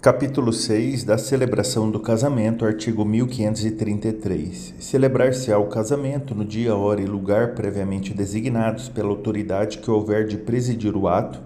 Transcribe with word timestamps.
Capítulo 0.00 0.52
6 0.52 1.02
da 1.02 1.18
celebração 1.18 1.90
do 1.90 1.98
casamento, 1.98 2.64
artigo 2.64 3.04
1533. 3.04 4.74
Celebrar-se-á 4.78 5.58
o 5.58 5.66
casamento 5.66 6.36
no 6.36 6.44
dia, 6.44 6.76
hora 6.76 7.02
e 7.02 7.04
lugar 7.04 7.56
previamente 7.56 8.14
designados 8.14 8.88
pela 8.88 9.08
autoridade 9.08 9.78
que 9.78 9.90
houver 9.90 10.24
de 10.24 10.36
presidir 10.36 10.96
o 10.96 11.08
ato, 11.08 11.40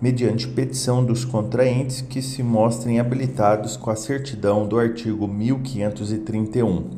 mediante 0.00 0.48
petição 0.48 1.04
dos 1.04 1.26
contraentes 1.26 2.00
que 2.00 2.22
se 2.22 2.42
mostrem 2.42 2.98
habilitados 2.98 3.76
com 3.76 3.90
a 3.90 3.94
certidão 3.94 4.66
do 4.66 4.78
artigo 4.78 5.28
1531. 5.28 6.88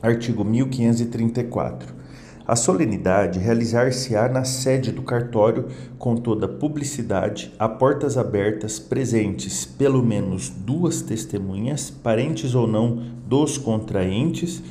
Artigo 0.00 0.44
1534. 0.44 1.97
A 2.48 2.56
solenidade 2.56 3.38
realizar-se-á 3.38 4.26
na 4.26 4.42
sede 4.42 4.90
do 4.90 5.02
cartório 5.02 5.66
com 5.98 6.16
toda 6.16 6.48
publicidade, 6.48 7.52
a 7.58 7.68
portas 7.68 8.16
abertas, 8.16 8.78
presentes 8.78 9.66
pelo 9.66 10.02
menos 10.02 10.48
duas 10.48 11.02
testemunhas, 11.02 11.90
parentes 11.90 12.54
ou 12.54 12.66
não 12.66 13.02
dos 13.26 13.58
contraentes, 13.58 14.62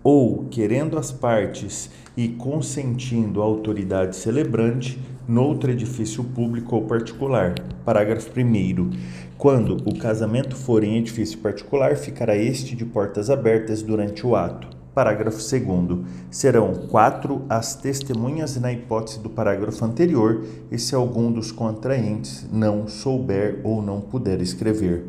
ou, 0.00 0.44
querendo 0.44 0.96
as 0.96 1.10
partes 1.10 1.90
e 2.16 2.28
consentindo 2.28 3.42
a 3.42 3.44
autoridade 3.44 4.14
celebrante, 4.14 4.96
noutro 5.26 5.72
edifício 5.72 6.22
público 6.22 6.76
ou 6.76 6.82
particular. 6.82 7.56
Parágrafo 7.84 8.30
1. 8.30 8.90
Quando 9.36 9.78
o 9.84 9.98
casamento 9.98 10.54
for 10.54 10.84
em 10.84 10.98
edifício 10.98 11.38
particular, 11.38 11.96
ficará 11.96 12.36
este 12.36 12.76
de 12.76 12.84
portas 12.84 13.28
abertas 13.28 13.82
durante 13.82 14.24
o 14.24 14.36
ato. 14.36 14.73
Parágrafo 14.94 15.38
2. 15.38 16.06
Serão 16.30 16.72
quatro 16.88 17.42
as 17.48 17.74
testemunhas 17.74 18.56
na 18.60 18.72
hipótese 18.72 19.18
do 19.18 19.28
parágrafo 19.28 19.84
anterior 19.84 20.44
e 20.70 20.78
se 20.78 20.94
algum 20.94 21.32
dos 21.32 21.50
contraentes 21.50 22.46
não 22.52 22.86
souber 22.86 23.60
ou 23.64 23.82
não 23.82 24.00
puder 24.00 24.40
escrever. 24.40 25.04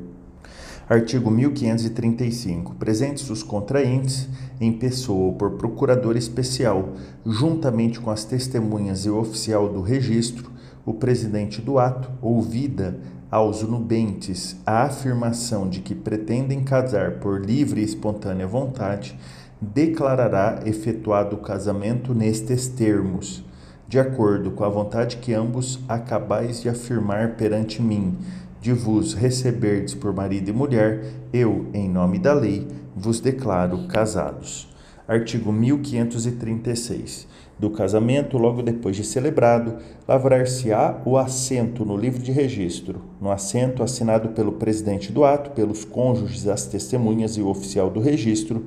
Artigo 0.90 1.30
1535. 1.30 2.76
Presentes 2.76 3.30
os 3.30 3.44
contraentes, 3.44 4.28
em 4.60 4.72
pessoa 4.72 5.26
ou 5.26 5.34
por 5.34 5.52
procurador 5.52 6.18
especial, 6.18 6.90
juntamente 7.26 8.00
com 8.00 8.10
as 8.10 8.24
testemunhas 8.24 9.06
e 9.06 9.10
o 9.10 9.18
oficial 9.18 9.68
do 9.70 9.82
registro, 9.82 10.52
o 10.86 10.94
presidente 10.94 11.62
do 11.62 11.80
ato, 11.80 12.10
ouvida 12.22 13.00
aos 13.32 13.64
nubentes 13.64 14.56
a 14.66 14.84
afirmação 14.84 15.68
de 15.68 15.82
que 15.82 15.96
pretendem 15.96 16.64
casar 16.64 17.14
por 17.14 17.44
livre 17.44 17.82
e 17.82 17.84
espontânea 17.84 18.46
vontade, 18.46 19.18
declarará 19.62 20.62
efetuado 20.66 21.36
o 21.36 21.40
casamento 21.40 22.14
nestes 22.14 22.68
termos, 22.68 23.44
de 23.88 24.00
acordo 24.00 24.52
com 24.52 24.64
a 24.64 24.70
vontade 24.70 25.18
que 25.18 25.34
ambos 25.34 25.80
acabais 25.88 26.62
de 26.62 26.70
afirmar 26.70 27.36
perante 27.36 27.82
mim, 27.82 28.18
de 28.60 28.74
vos 28.74 29.14
receberdes 29.14 29.94
por 29.94 30.14
marido 30.14 30.50
e 30.50 30.54
mulher, 30.54 31.06
eu, 31.32 31.68
em 31.74 31.88
nome 31.88 32.18
da 32.18 32.34
lei, 32.34 32.68
vos 32.96 33.20
declaro 33.20 33.88
casados. 33.88 34.68
Artigo 35.08 35.52
1536. 35.52 37.28
Do 37.58 37.70
casamento, 37.70 38.38
logo 38.38 38.62
depois 38.62 38.98
de 38.98 39.04
celebrado, 39.04 39.78
lavrar-se-á 40.08 41.02
o 41.06 41.16
assento 41.16 41.86
no 41.86 41.96
livro 41.96 42.22
de 42.22 42.32
registro, 42.32 43.02
no 43.22 43.32
assento 43.32 43.84
assinado 43.84 44.30
pelo 44.30 44.54
presidente 44.54 45.12
do 45.12 45.24
ato, 45.24 45.52
pelos 45.52 45.86
cônjuges, 45.86 46.48
as 46.48 46.66
testemunhas 46.66 47.38
e 47.38 47.42
o 47.42 47.48
oficial 47.48 47.90
do 47.90 48.02
registro, 48.02 48.66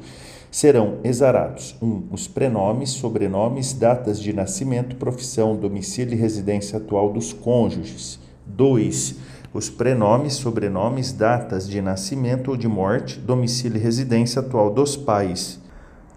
serão 0.50 0.98
exarados 1.04 1.76
1. 1.80 1.86
Um, 1.86 2.02
os 2.10 2.26
prenomes, 2.26 2.90
sobrenomes, 2.90 3.72
datas 3.72 4.20
de 4.20 4.32
nascimento, 4.32 4.96
profissão, 4.96 5.56
domicílio 5.56 6.14
e 6.14 6.16
residência 6.16 6.78
atual 6.78 7.12
dos 7.12 7.32
cônjuges. 7.32 8.18
2. 8.46 9.16
Os 9.52 9.68
prenomes, 9.70 10.34
sobrenomes, 10.34 11.12
datas 11.12 11.68
de 11.68 11.80
nascimento 11.80 12.50
ou 12.50 12.56
de 12.56 12.68
morte, 12.68 13.18
domicílio 13.18 13.78
e 13.78 13.82
residência 13.82 14.40
atual 14.40 14.70
dos 14.70 14.96
pais. 14.96 15.60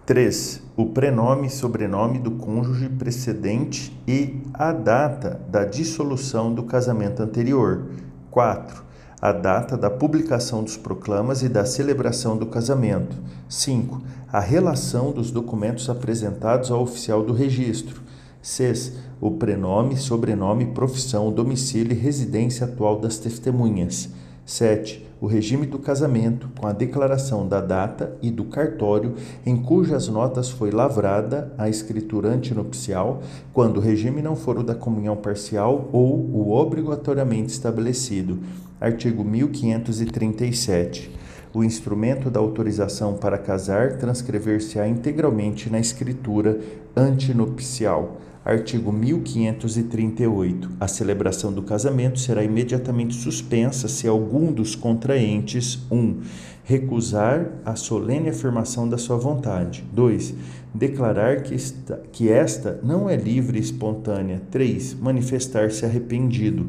3. 0.06 0.62
O 0.76 0.88
prenome 0.88 1.48
e 1.48 1.50
sobrenome 1.50 2.20
do 2.20 2.32
cônjuge 2.32 2.90
precedente 2.90 3.96
e 4.08 4.42
a 4.54 4.72
data 4.72 5.40
da 5.50 5.64
dissolução 5.64 6.54
do 6.54 6.64
casamento 6.64 7.22
anterior. 7.22 7.86
4 8.30 8.91
a 9.22 9.32
data 9.32 9.78
da 9.78 9.88
publicação 9.88 10.64
dos 10.64 10.76
proclamas 10.76 11.44
e 11.44 11.48
da 11.48 11.64
celebração 11.64 12.36
do 12.36 12.48
casamento. 12.48 13.16
5. 13.48 14.02
A 14.34 14.40
relação 14.40 15.12
dos 15.12 15.30
documentos 15.30 15.88
apresentados 15.92 16.72
ao 16.72 16.82
oficial 16.82 17.24
do 17.24 17.32
registro. 17.32 18.02
6. 18.42 18.94
O 19.22 19.30
prenome, 19.30 19.96
sobrenome, 19.96 20.66
profissão, 20.74 21.32
domicílio 21.32 21.96
e 21.96 22.00
residência 22.00 22.66
atual 22.66 23.00
das 23.00 23.20
testemunhas. 23.20 24.10
7. 24.44 25.08
O 25.22 25.28
regime 25.28 25.68
do 25.68 25.78
casamento, 25.78 26.50
com 26.60 26.66
a 26.66 26.74
declaração 26.74 27.48
da 27.48 27.62
data 27.62 28.18
e 28.24 28.32
do 28.32 28.46
cartório 28.46 29.14
em 29.46 29.56
cujas 29.56 30.08
notas 30.08 30.50
foi 30.50 30.72
lavrada 30.72 31.54
a 31.60 31.70
escritura 31.70 32.30
antinupcial, 32.30 33.22
quando 33.54 33.78
o 33.78 33.82
regime 33.82 34.20
não 34.20 34.36
for 34.36 34.58
o 34.58 34.64
da 34.64 34.74
comunhão 34.74 35.16
parcial 35.16 35.90
ou 35.94 36.12
o 36.12 36.52
obrigatoriamente 36.52 37.54
estabelecido 37.54 38.40
artigo 38.82 39.24
1537. 39.24 41.12
O 41.54 41.64
instrumento 41.64 42.32
da 42.32 42.40
autorização 42.40 43.16
para 43.16 43.38
casar 43.38 43.98
transcrever-se-á 43.98 44.88
integralmente 44.88 45.70
na 45.70 45.80
escritura 45.80 46.60
antinupcial. 46.96 48.20
Artigo 48.44 48.92
1538. 48.92 50.72
A 50.80 50.88
celebração 50.88 51.54
do 51.54 51.62
casamento 51.62 52.20
será 52.20 52.44
imediatamente 52.44 53.14
suspensa 53.14 53.88
se 53.88 54.08
algum 54.08 54.52
dos 54.52 54.74
contraentes 54.74 55.86
1. 55.92 55.96
Um, 55.96 56.22
recusar 56.64 57.52
a 57.66 57.76
solene 57.76 58.30
afirmação 58.30 58.90
da 58.90 58.98
sua 58.98 59.18
vontade. 59.18 59.84
2. 59.94 60.34
Declarar 60.74 61.44
que 61.44 61.54
esta, 61.54 62.02
que 62.12 62.30
esta 62.30 62.80
não 62.82 63.10
é 63.10 63.16
livre 63.16 63.60
e 63.60 63.62
espontânea. 63.62 64.42
3. 64.50 64.96
Manifestar-se 64.96 65.86
arrependido. 65.86 66.66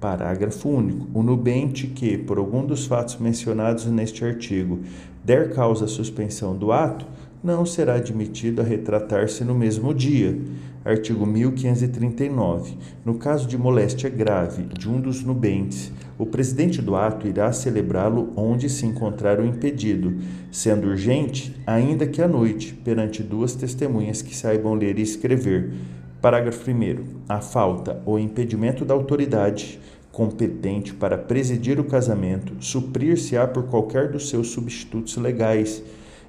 Parágrafo 0.00 0.68
único. 0.68 1.06
O 1.14 1.22
nubente 1.22 1.86
que, 1.86 2.18
por 2.18 2.38
algum 2.38 2.64
dos 2.64 2.86
fatos 2.86 3.16
mencionados 3.16 3.86
neste 3.86 4.24
artigo, 4.24 4.80
der 5.24 5.52
causa 5.52 5.86
à 5.86 5.88
suspensão 5.88 6.56
do 6.56 6.70
ato, 6.70 7.06
não 7.42 7.64
será 7.64 7.94
admitido 7.94 8.60
a 8.60 8.64
retratar-se 8.64 9.44
no 9.44 9.54
mesmo 9.54 9.94
dia. 9.94 10.38
Artigo 10.84 11.26
1539. 11.26 12.76
No 13.04 13.14
caso 13.14 13.48
de 13.48 13.58
moléstia 13.58 14.08
grave 14.08 14.64
de 14.64 14.88
um 14.88 15.00
dos 15.00 15.22
nubentes, 15.22 15.92
o 16.18 16.24
presidente 16.24 16.80
do 16.80 16.94
ato 16.94 17.26
irá 17.26 17.52
celebrá-lo 17.52 18.32
onde 18.36 18.68
se 18.68 18.86
encontrar 18.86 19.40
o 19.40 19.44
impedido, 19.44 20.14
sendo 20.50 20.88
urgente, 20.88 21.56
ainda 21.66 22.06
que 22.06 22.22
à 22.22 22.28
noite, 22.28 22.72
perante 22.84 23.22
duas 23.22 23.54
testemunhas 23.54 24.22
que 24.22 24.36
saibam 24.36 24.74
ler 24.74 24.98
e 24.98 25.02
escrever 25.02 25.72
Parágrafo 26.20 26.70
1. 26.70 27.24
A 27.28 27.40
falta 27.40 28.02
ou 28.06 28.18
impedimento 28.18 28.84
da 28.84 28.94
autoridade 28.94 29.78
competente 30.10 30.94
para 30.94 31.18
presidir 31.18 31.78
o 31.78 31.84
casamento 31.84 32.54
suprir-se-á 32.58 33.46
por 33.46 33.64
qualquer 33.64 34.10
dos 34.10 34.30
seus 34.30 34.48
substitutos 34.48 35.14
legais 35.18 35.82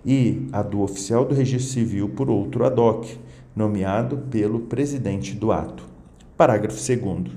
e 0.06 0.50
a 0.52 0.62
do 0.62 0.82
oficial 0.82 1.24
do 1.24 1.34
registro 1.34 1.72
civil 1.72 2.10
por 2.10 2.30
outro 2.30 2.66
ad 2.66 2.80
hoc, 2.80 3.08
nomeado 3.56 4.18
pelo 4.30 4.60
presidente 4.60 5.34
do 5.34 5.54
ato. 5.54 5.86
Parágrafo 6.36 6.78
2. 6.78 7.32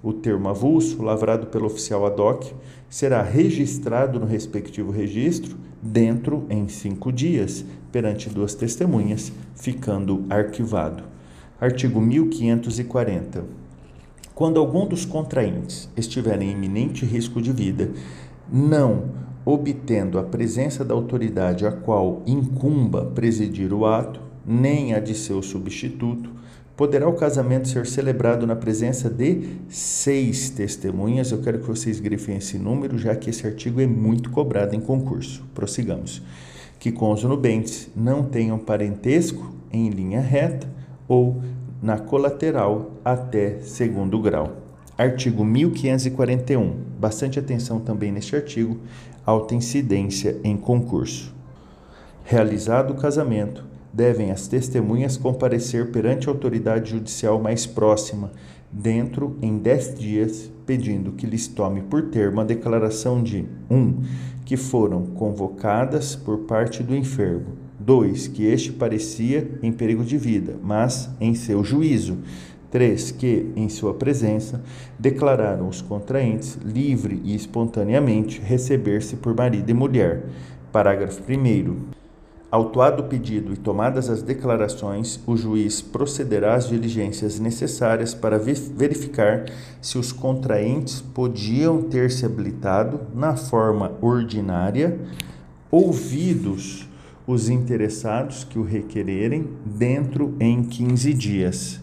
O 0.00 0.12
termo 0.12 0.48
avulso, 0.48 1.02
lavrado 1.02 1.48
pelo 1.48 1.66
oficial 1.66 2.06
ad 2.06 2.20
hoc, 2.20 2.52
será 2.88 3.20
registrado 3.20 4.20
no 4.20 4.26
respectivo 4.26 4.92
registro 4.92 5.56
dentro 5.82 6.46
em 6.48 6.68
cinco 6.68 7.10
dias, 7.10 7.64
perante 7.90 8.30
duas 8.30 8.54
testemunhas, 8.54 9.32
ficando 9.56 10.24
arquivado. 10.30 11.15
Artigo 11.58 12.02
1540. 12.02 13.42
Quando 14.34 14.60
algum 14.60 14.86
dos 14.86 15.06
contraintes 15.06 15.88
estiver 15.96 16.42
em 16.42 16.50
iminente 16.50 17.06
risco 17.06 17.40
de 17.40 17.50
vida, 17.50 17.92
não 18.52 19.04
obtendo 19.42 20.18
a 20.18 20.22
presença 20.22 20.84
da 20.84 20.92
autoridade 20.92 21.66
a 21.66 21.72
qual 21.72 22.20
incumba 22.26 23.06
presidir 23.06 23.72
o 23.72 23.86
ato, 23.86 24.20
nem 24.44 24.92
a 24.92 25.00
de 25.00 25.14
seu 25.14 25.42
substituto, 25.42 26.28
poderá 26.76 27.08
o 27.08 27.14
casamento 27.14 27.68
ser 27.68 27.86
celebrado 27.86 28.46
na 28.46 28.54
presença 28.54 29.08
de 29.08 29.56
seis 29.66 30.50
testemunhas. 30.50 31.30
Eu 31.30 31.40
quero 31.40 31.60
que 31.60 31.66
vocês 31.66 31.98
grifem 32.00 32.36
esse 32.36 32.58
número, 32.58 32.98
já 32.98 33.16
que 33.16 33.30
esse 33.30 33.46
artigo 33.46 33.80
é 33.80 33.86
muito 33.86 34.28
cobrado 34.28 34.76
em 34.76 34.80
concurso. 34.80 35.42
Prossigamos. 35.54 36.20
Que 36.78 36.92
com 36.92 37.10
os 37.12 37.24
nubentes 37.24 37.88
não 37.96 38.24
tenham 38.24 38.58
parentesco 38.58 39.54
em 39.72 39.88
linha 39.88 40.20
reta 40.20 40.75
ou 41.08 41.40
na 41.82 41.98
colateral 41.98 42.90
até 43.04 43.60
segundo 43.60 44.20
grau. 44.20 44.52
Artigo 44.96 45.44
1541. 45.44 46.74
Bastante 46.98 47.38
atenção 47.38 47.78
também 47.78 48.10
neste 48.10 48.34
artigo, 48.34 48.78
alta 49.24 49.54
incidência 49.54 50.40
em 50.42 50.56
concurso. 50.56 51.34
Realizado 52.24 52.92
o 52.92 52.96
casamento, 52.96 53.64
devem 53.92 54.30
as 54.30 54.48
testemunhas 54.48 55.16
comparecer 55.16 55.90
perante 55.90 56.28
a 56.28 56.32
autoridade 56.32 56.90
judicial 56.90 57.40
mais 57.40 57.66
próxima, 57.66 58.30
dentro 58.70 59.36
em 59.40 59.58
dez 59.58 59.94
dias, 59.94 60.50
pedindo 60.66 61.12
que 61.12 61.26
lhes 61.26 61.46
tome 61.46 61.82
por 61.82 62.10
termo 62.10 62.40
a 62.40 62.44
declaração 62.44 63.22
de 63.22 63.46
1. 63.70 63.74
Um, 63.74 64.02
que 64.46 64.56
foram 64.56 65.06
convocadas 65.06 66.14
por 66.14 66.38
parte 66.40 66.82
do 66.82 66.94
enfermo. 66.94 67.65
2. 67.86 68.26
Que 68.26 68.44
este 68.44 68.72
parecia 68.72 69.48
em 69.62 69.70
perigo 69.70 70.04
de 70.04 70.18
vida, 70.18 70.56
mas 70.60 71.08
em 71.20 71.36
seu 71.36 71.62
juízo. 71.62 72.18
3. 72.72 73.12
Que, 73.12 73.52
em 73.54 73.68
sua 73.68 73.94
presença, 73.94 74.60
declararam 74.98 75.68
os 75.68 75.80
contraentes 75.80 76.58
livre 76.64 77.22
e 77.24 77.34
espontaneamente 77.34 78.40
receber-se 78.40 79.14
por 79.14 79.36
marido 79.36 79.70
e 79.70 79.74
mulher. 79.74 80.24
Parágrafo 80.72 81.22
1. 81.22 81.94
Autuado 82.50 83.02
o 83.02 83.06
pedido 83.06 83.52
e 83.52 83.56
tomadas 83.56 84.10
as 84.10 84.20
declarações, 84.20 85.20
o 85.26 85.36
juiz 85.36 85.80
procederá 85.80 86.54
às 86.54 86.68
diligências 86.68 87.38
necessárias 87.38 88.14
para 88.14 88.38
verificar 88.38 89.46
se 89.80 89.96
os 89.96 90.10
contraentes 90.10 91.00
podiam 91.00 91.82
ter 91.82 92.10
se 92.10 92.26
habilitado 92.26 93.00
na 93.14 93.36
forma 93.36 93.92
ordinária, 94.00 94.98
ouvidos 95.70 96.88
os 97.26 97.48
interessados 97.48 98.44
que 98.44 98.58
o 98.58 98.62
requererem 98.62 99.48
dentro 99.64 100.36
em 100.38 100.62
15 100.62 101.12
dias. 101.12 101.80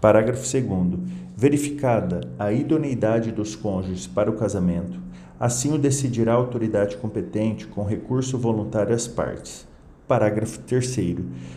Parágrafo 0.00 0.42
2 0.42 1.00
Verificada 1.34 2.20
a 2.38 2.52
idoneidade 2.52 3.32
dos 3.32 3.56
cônjuges 3.56 4.06
para 4.06 4.30
o 4.30 4.36
casamento, 4.36 5.00
assim 5.38 5.72
o 5.72 5.78
decidirá 5.78 6.32
a 6.32 6.36
autoridade 6.36 6.98
competente 6.98 7.66
com 7.66 7.82
recurso 7.82 8.36
voluntário 8.36 8.94
às 8.94 9.08
partes. 9.08 9.66
Parágrafo 10.06 10.58
3. 10.58 11.16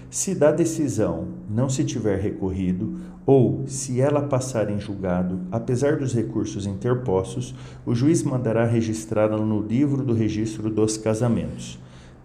Se 0.09 0.33
da 0.33 0.51
decisão 0.51 1.27
não 1.49 1.69
se 1.69 1.83
tiver 1.83 2.19
recorrido, 2.21 2.97
ou 3.25 3.63
se 3.67 3.99
ela 3.99 4.21
passar 4.21 4.69
em 4.69 4.79
julgado, 4.79 5.41
apesar 5.51 5.97
dos 5.97 6.13
recursos 6.13 6.65
interpostos, 6.65 7.53
o 7.85 7.93
juiz 7.93 8.23
mandará 8.23 8.63
registrá-la 8.63 9.37
no 9.37 9.59
livro 9.59 10.05
do 10.05 10.13
registro 10.13 10.69
dos 10.69 10.95
casamentos. 10.95 11.82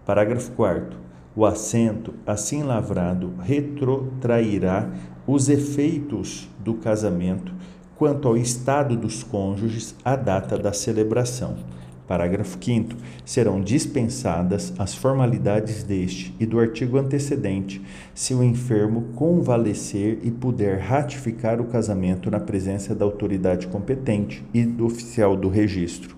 Parágrafo 0.08 0.52
4. 0.52 0.96
O 1.36 1.44
assento, 1.44 2.14
assim 2.26 2.62
lavrado, 2.62 3.34
retrotrairá 3.42 4.90
os 5.26 5.50
efeitos 5.50 6.48
do 6.64 6.72
casamento 6.72 7.52
quanto 7.94 8.26
ao 8.26 8.34
estado 8.34 8.96
dos 8.96 9.22
cônjuges 9.22 9.94
à 10.02 10.16
data 10.16 10.56
da 10.56 10.72
celebração. 10.72 11.56
Parágrafo 12.06 12.56
5 12.58 12.96
serão 13.22 13.60
dispensadas 13.60 14.72
as 14.78 14.94
formalidades 14.94 15.82
deste 15.82 16.34
e 16.40 16.46
do 16.46 16.58
artigo 16.58 16.96
antecedente, 16.96 17.82
se 18.14 18.32
o 18.32 18.42
enfermo 18.42 19.08
convalescer 19.14 20.20
e 20.22 20.30
puder 20.30 20.78
ratificar 20.78 21.60
o 21.60 21.66
casamento 21.66 22.30
na 22.30 22.40
presença 22.40 22.94
da 22.94 23.04
autoridade 23.04 23.66
competente 23.66 24.42
e 24.54 24.64
do 24.64 24.86
oficial 24.86 25.36
do 25.36 25.50
registro. 25.50 26.17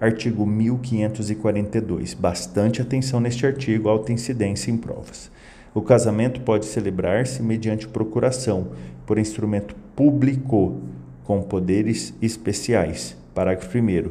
Artigo 0.00 0.46
1542. 0.46 2.14
Bastante 2.14 2.80
atenção 2.80 3.20
neste 3.20 3.46
artigo, 3.46 3.88
alta 3.88 4.12
incidência 4.12 4.70
em 4.70 4.76
provas. 4.76 5.30
O 5.74 5.82
casamento 5.82 6.40
pode 6.40 6.66
celebrar-se 6.66 7.42
mediante 7.42 7.86
procuração, 7.86 8.68
por 9.06 9.18
instrumento 9.18 9.76
público, 9.94 10.80
com 11.22 11.42
poderes 11.42 12.14
especiais 12.20 13.20
Parágrafo 13.34 13.78
1. 13.78 14.10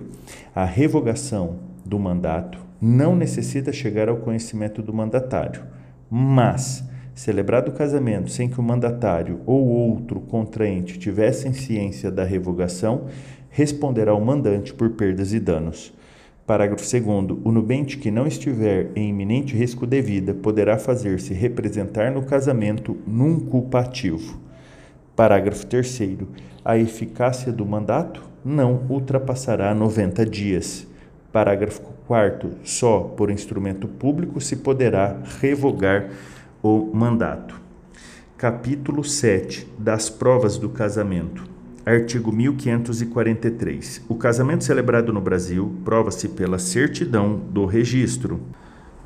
A 0.56 0.63
revogação 0.63 1.57
do 1.86 2.00
mandato 2.00 2.59
não 2.81 3.15
necessita 3.15 3.74
chegar 3.74 4.07
ao 4.07 4.18
conhecimento 4.18 4.81
do 4.81 4.94
mandatário, 4.94 5.63
mas, 6.09 6.83
celebrado 7.13 7.69
o 7.69 7.74
casamento 7.74 8.31
sem 8.31 8.50
que 8.50 8.59
o 8.59 8.63
mandatário 8.63 9.41
ou 9.45 9.68
outro 9.68 10.21
contraente 10.21 10.97
tivessem 10.97 11.51
ciência 11.51 12.09
da 12.09 12.24
revogação, 12.24 13.07
responderá 13.50 14.13
o 14.13 14.24
mandante 14.24 14.74
por 14.74 14.90
perdas 14.92 15.34
e 15.34 15.40
danos. 15.40 15.94
Parágrafo 16.46 16.84
2. 16.84 17.38
O 17.44 17.51
nubente 17.51 17.98
que 17.98 18.10
não 18.10 18.25
estiver 18.25 18.90
em 18.96 19.10
iminente 19.10 19.56
risco 19.56 19.86
de 19.86 20.01
vida 20.01 20.34
poderá 20.34 20.80
fazer-se 20.80 21.34
representar 21.34 22.12
no 22.12 22.24
casamento 22.24 22.98
num 23.06 23.40
culpativo. 23.40 24.40
Parágrafo 25.16 25.66
3. 25.68 26.00
A 26.66 26.78
eficácia 26.78 27.51
do 27.51 27.66
mandato 27.66 28.24
não 28.44 28.84
ultrapassará 28.90 29.75
90 29.75 30.25
dias. 30.25 30.88
Parágrafo 31.31 31.81
4. 32.07 32.51
Só 32.63 33.01
por 33.01 33.30
instrumento 33.30 33.88
público 33.88 34.42
se 34.42 34.56
poderá 34.56 35.22
revogar 35.40 36.10
o 36.63 36.90
mandato. 36.92 37.62
Capítulo 38.38 39.04
7 39.04 39.68
das 39.78 40.10
provas 40.10 40.57
do 40.57 40.69
casamento. 40.69 41.58
Artigo 41.89 42.31
1543. 42.31 44.06
O 44.07 44.13
casamento 44.13 44.63
celebrado 44.63 45.12
no 45.12 45.19
Brasil 45.19 45.74
prova-se 45.83 46.30
pela 46.30 46.59
certidão 46.59 47.36
do 47.36 47.65
registro. 47.65 48.39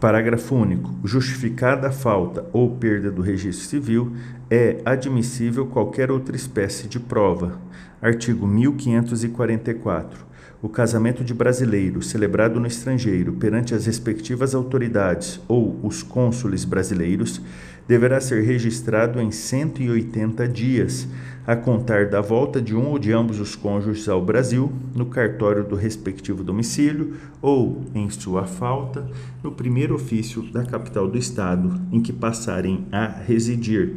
Parágrafo 0.01 0.53
único. 0.53 0.93
Justificada 1.01 1.87
a 1.87 1.91
falta 1.93 2.45
ou 2.51 2.75
perda 2.75 3.09
do 3.09 3.21
registro 3.21 3.65
civil, 3.65 4.11
é 4.51 4.81
admissível 4.83 5.65
qualquer 5.65 6.11
outra 6.11 6.35
espécie 6.35 6.89
de 6.89 6.99
prova. 6.99 7.57
Artigo 8.01 8.45
1544. 8.45 10.32
O 10.61 10.69
casamento 10.69 11.23
de 11.23 11.33
brasileiro 11.33 12.01
celebrado 12.01 12.59
no 12.59 12.67
estrangeiro 12.67 13.33
perante 13.33 13.75
as 13.75 13.85
respectivas 13.85 14.55
autoridades 14.55 15.39
ou 15.47 15.77
os 15.83 16.01
cônsules 16.01 16.63
brasileiros 16.63 17.41
deverá 17.87 18.21
ser 18.21 18.43
registrado 18.43 19.19
em 19.19 19.29
180 19.29 20.47
dias, 20.47 21.07
a 21.45 21.55
contar 21.55 22.07
da 22.07 22.21
volta 22.21 22.61
de 22.61 22.73
um 22.73 22.91
ou 22.91 22.97
de 22.97 23.11
ambos 23.11 23.41
os 23.41 23.57
cônjuges 23.57 24.07
ao 24.07 24.23
Brasil, 24.23 24.71
no 24.95 25.07
cartório 25.07 25.65
do 25.65 25.75
respectivo 25.75 26.43
domicílio 26.43 27.15
ou, 27.41 27.83
em 27.93 28.09
sua 28.09 28.45
falta, 28.45 29.05
no 29.43 29.51
primeiro 29.51 29.95
ofício 29.95 30.41
da 30.43 30.63
capital 30.63 31.09
do 31.09 31.17
Estado 31.17 31.77
em 31.91 32.01
que 32.01 32.13
passarem 32.13 32.87
a 32.89 33.05
residir. 33.07 33.95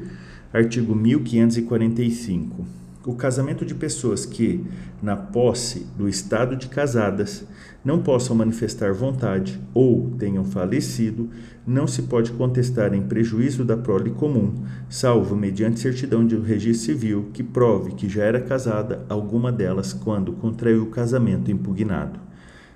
Artigo 0.53 0.97
1545 0.97 2.86
o 3.07 3.15
casamento 3.15 3.65
de 3.65 3.75
pessoas 3.75 4.27
que, 4.27 4.67
na 5.01 5.17
posse 5.17 5.87
do 5.97 6.09
estado 6.09 6.57
de 6.57 6.67
casadas, 6.67 7.47
não 7.85 8.03
possam 8.03 8.35
manifestar 8.35 8.93
vontade 8.93 9.61
ou 9.73 10.11
tenham 10.19 10.45
falecido, 10.45 11.31
não 11.65 11.87
se 11.87 12.03
pode 12.03 12.33
contestar 12.33 12.93
em 12.93 13.03
prejuízo 13.03 13.65
da 13.65 13.77
prole 13.77 14.11
comum, 14.11 14.55
salvo 14.89 15.37
mediante 15.37 15.79
certidão 15.79 16.27
de 16.27 16.37
registro 16.37 16.87
civil 16.87 17.31
que 17.33 17.45
prove 17.45 17.93
que 17.93 18.09
já 18.09 18.25
era 18.25 18.41
casada 18.41 19.07
alguma 19.09 19.53
delas 19.53 19.93
quando 19.93 20.33
contraiu 20.33 20.83
o 20.83 20.91
casamento 20.91 21.49
impugnado. 21.49 22.19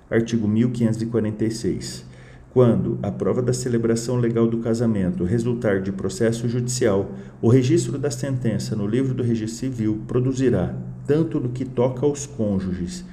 Artigo 0.09 0.47
1546. 0.47 2.10
Quando 2.53 2.99
a 3.01 3.09
prova 3.09 3.41
da 3.41 3.53
celebração 3.53 4.17
legal 4.17 4.45
do 4.45 4.57
casamento 4.57 5.23
resultar 5.23 5.81
de 5.81 5.89
processo 5.89 6.49
judicial, 6.49 7.09
o 7.41 7.47
registro 7.47 7.97
da 7.97 8.11
sentença 8.11 8.75
no 8.75 8.85
livro 8.85 9.13
do 9.13 9.23
registro 9.23 9.57
civil 9.57 10.01
produzirá, 10.05 10.75
tanto 11.07 11.39
no 11.39 11.47
que 11.47 11.63
toca 11.63 12.05
aos 12.05 12.25
cônjuges, 12.25 13.05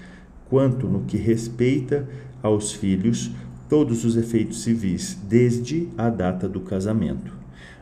quanto 0.51 0.89
no 0.89 1.03
que 1.03 1.17
respeita 1.17 2.05
aos 2.43 2.73
filhos, 2.73 3.31
todos 3.69 4.05
os 4.05 4.17
efeitos 4.17 4.65
civis, 4.65 5.17
desde 5.29 5.89
a 5.97 6.11
data 6.11 6.49
do 6.49 6.61
casamento. 6.61 7.33